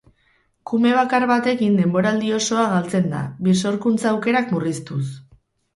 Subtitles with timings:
[0.71, 5.07] Kume bakar batekin denboraldi osoa galtzen da, birsorkuntza aukerak murriztuz.